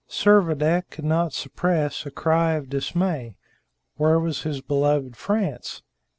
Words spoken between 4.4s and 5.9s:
his beloved France?